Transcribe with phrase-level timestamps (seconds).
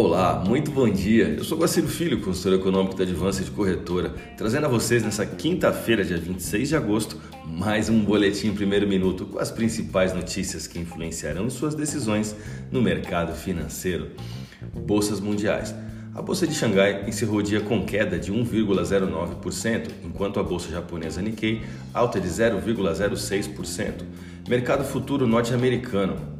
[0.00, 1.24] Olá, muito bom dia.
[1.24, 6.04] Eu sou Guaciro Filho, consultor econômico da Advance de Corretora, trazendo a vocês nessa quinta-feira,
[6.04, 11.50] dia 26 de agosto, mais um boletim primeiro minuto com as principais notícias que influenciarão
[11.50, 12.36] suas decisões
[12.70, 14.12] no mercado financeiro.
[14.72, 15.74] Bolsas mundiais.
[16.14, 21.20] A bolsa de Xangai encerrou o dia com queda de 1,09%, enquanto a bolsa japonesa
[21.20, 21.62] Nikkei
[21.92, 24.04] alta de 0,06%.
[24.48, 26.37] Mercado futuro norte-americano.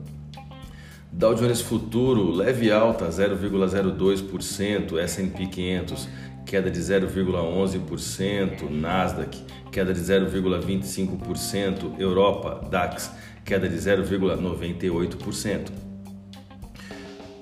[1.18, 6.08] Dow Jones Futuro, leve alta 0,02%, S&P 500
[6.46, 9.36] queda de 0,11%, Nasdaq
[9.72, 13.10] queda de 0,25%, Europa DAX
[13.44, 15.72] queda de 0,98%.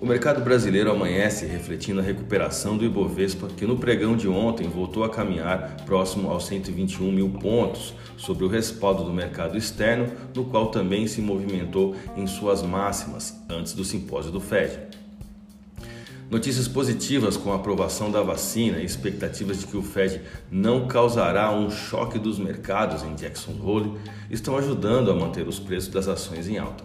[0.00, 5.04] O mercado brasileiro amanhece refletindo a recuperação do Ibovespa, que no pregão de ontem voltou
[5.04, 10.68] a caminhar próximo aos 121 mil pontos, sobre o respaldo do mercado externo, no qual
[10.68, 14.78] também se movimentou em suas máximas antes do simpósio do Fed.
[16.28, 21.52] Notícias positivas com a aprovação da vacina e expectativas de que o Fed não causará
[21.52, 23.96] um choque dos mercados em Jackson Hole
[24.28, 26.84] estão ajudando a manter os preços das ações em alta.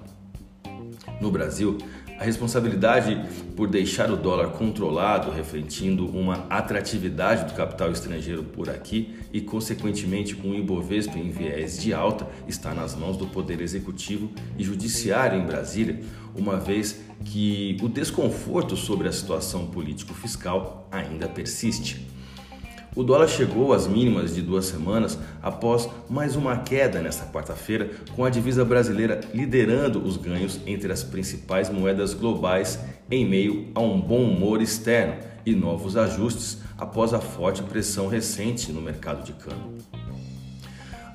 [1.19, 1.79] No Brasil,
[2.21, 3.19] a responsabilidade
[3.55, 10.39] por deixar o dólar controlado, refletindo uma atratividade do capital estrangeiro por aqui e, consequentemente,
[10.43, 15.43] um Ibovespa em viés de alta, está nas mãos do Poder Executivo e Judiciário em
[15.43, 15.99] Brasília,
[16.35, 22.05] uma vez que o desconforto sobre a situação político-fiscal ainda persiste.
[22.93, 28.25] O dólar chegou às mínimas de duas semanas após mais uma queda nesta quarta-feira, com
[28.25, 33.99] a divisa brasileira liderando os ganhos entre as principais moedas globais em meio a um
[33.99, 40.00] bom humor externo e novos ajustes após a forte pressão recente no mercado de câmbio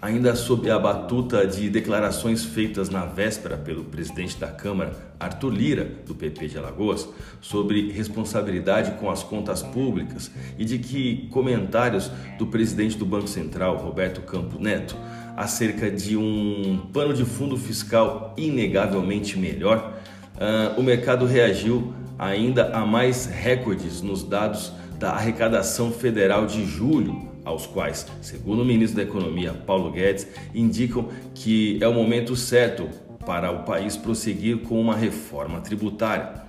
[0.00, 5.91] ainda sob a batuta de declarações feitas na véspera pelo presidente da Câmara, Arthur Lira,
[6.06, 7.08] do PP de Alagoas,
[7.41, 13.77] sobre responsabilidade com as contas públicas e de que comentários do presidente do Banco Central,
[13.77, 14.96] Roberto Campos Neto,
[15.36, 19.98] acerca de um pano de fundo fiscal inegavelmente melhor,
[20.36, 27.36] uh, o mercado reagiu ainda a mais recordes nos dados da arrecadação federal de julho
[27.46, 32.89] aos quais, segundo o ministro da Economia, Paulo Guedes, indicam que é o momento certo
[33.24, 36.45] para o país prosseguir com uma reforma tributária.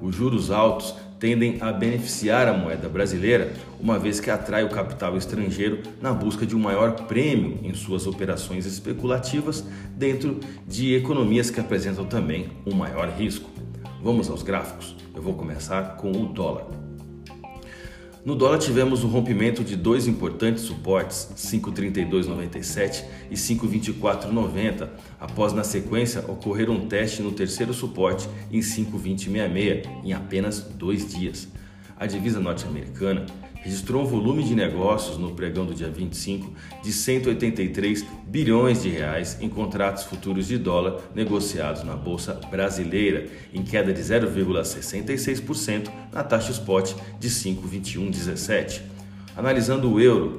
[0.00, 5.16] Os juros altos tendem a beneficiar a moeda brasileira, uma vez que atrai o capital
[5.16, 9.64] estrangeiro na busca de um maior prêmio em suas operações especulativas
[9.96, 13.50] dentro de economias que apresentam também um maior risco.
[14.00, 14.94] Vamos aos gráficos.
[15.12, 16.87] Eu vou começar com o dólar.
[18.28, 26.20] No dólar tivemos o rompimento de dois importantes suportes, 5,3297 e 5,2490, após na sequência
[26.28, 31.48] ocorrer um teste no terceiro suporte em 5,2066 em apenas dois dias.
[31.98, 33.26] A divisa norte-americana
[33.56, 39.36] registrou um volume de negócios no pregão do dia 25 de 183 bilhões de reais
[39.40, 46.52] em contratos futuros de dólar negociados na bolsa brasileira, em queda de 0,66% na taxa
[46.52, 48.80] spot de 5,2117.
[49.36, 50.38] Analisando o euro,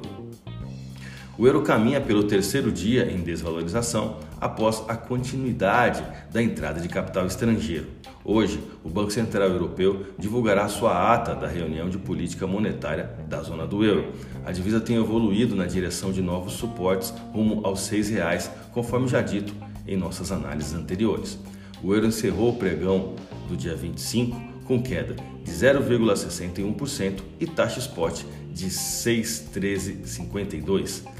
[1.40, 7.24] o euro caminha pelo terceiro dia em desvalorização após a continuidade da entrada de capital
[7.24, 7.86] estrangeiro.
[8.22, 13.66] Hoje, o Banco Central Europeu divulgará sua ata da reunião de política monetária da zona
[13.66, 14.12] do euro.
[14.44, 19.22] A divisa tem evoluído na direção de novos suportes rumo aos R$ 6,00, conforme já
[19.22, 19.54] dito
[19.88, 21.38] em nossas análises anteriores.
[21.82, 23.14] O euro encerrou o pregão
[23.48, 31.19] do dia 25 com queda de 0,61% e taxa spot de 6,1352.